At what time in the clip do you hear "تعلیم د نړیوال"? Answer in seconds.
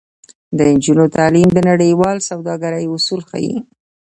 1.15-2.17